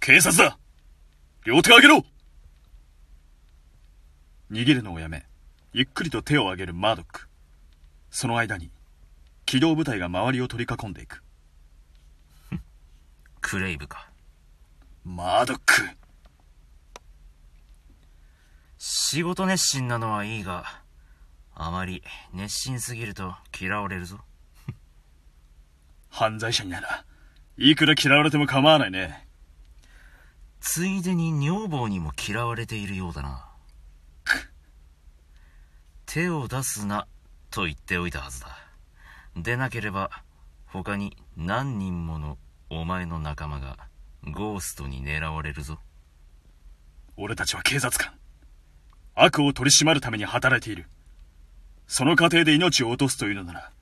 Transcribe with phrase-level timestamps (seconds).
[0.00, 0.58] 警察だ
[1.44, 2.04] 両手を上げろ
[4.50, 5.26] 逃げるのをやめ、
[5.74, 7.28] ゆっくりと手を上げるマードック。
[8.10, 8.70] その間に、
[9.44, 11.22] 機動部隊が周りを取り囲んでいく。
[13.42, 14.08] クレイブか。
[15.04, 15.82] マードック。
[18.78, 20.64] 仕事熱心なのはいいが、
[21.54, 24.18] あまり熱心すぎると嫌われるぞ。
[26.08, 27.04] 犯罪者になら、
[27.58, 29.29] いくら嫌われても構わないね。
[30.60, 33.46] ついでに女房にも嫌われているようだな。
[36.06, 37.06] 手を出すな、
[37.50, 38.48] と言っておいたはずだ。
[39.36, 40.10] でなければ、
[40.66, 42.38] 他に何人もの
[42.68, 43.76] お前の仲間が
[44.24, 45.78] ゴーストに狙われるぞ。
[47.16, 48.12] 俺たちは警察官。
[49.14, 50.88] 悪を取り締まるために働いている。
[51.86, 53.72] その過程で命を落とすというのなら、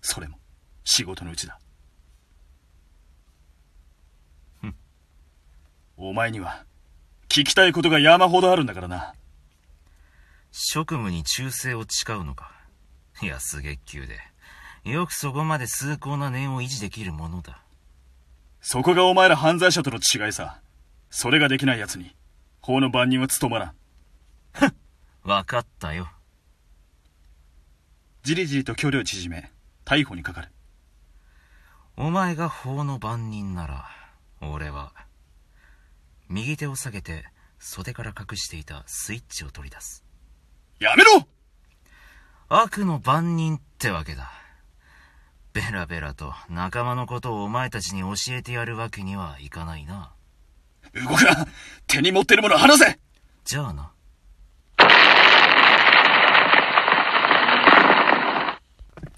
[0.00, 0.38] それも
[0.84, 1.58] 仕事のうちだ。
[5.96, 6.64] お前には
[7.28, 9.14] 聞きたいことが山ほどあるんだからな。
[10.52, 12.52] 職務に忠誠を誓うのか。
[13.22, 14.18] 安月給で。
[14.84, 17.62] よくそこまで崇高な念を維持できるものだ。
[18.60, 20.60] そこがお前ら犯罪者との違いさ。
[21.10, 22.14] それができない奴に、
[22.60, 23.74] 法の番人は務まらん。
[24.52, 24.74] ふっ、
[25.22, 26.08] わかったよ。
[28.22, 29.50] じりじりと距離を縮め、
[29.84, 30.48] 逮捕にかかる。
[31.96, 34.03] お前が法の番人なら、
[36.34, 37.24] 右手を下げて
[37.60, 40.04] 袖から隠していたスイッチを取り出す。
[40.80, 41.28] やめろ
[42.48, 44.32] 悪の番人ってわけだ。
[45.52, 50.12] ベラベラと仲間のことをお前たちに教えてやるわけにはいかないな。
[50.92, 51.46] 動くな
[51.86, 52.98] 手に持ってるもの離せ
[53.44, 53.92] じゃあな。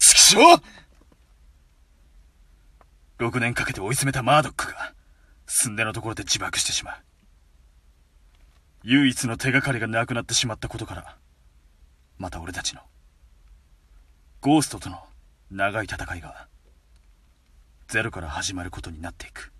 [0.00, 0.40] ちくしょ
[3.20, 4.73] う !6 年かけて追い詰めたマードックが、
[5.46, 6.96] すんでのところで自爆してしまう。
[8.82, 11.16] 唯一の手がかりがなくなってしまったことから、
[12.18, 12.82] また俺たちの、
[14.42, 14.98] ゴーストとの
[15.50, 16.48] 長い戦いが、
[17.88, 19.53] ゼロから始まることになっていく。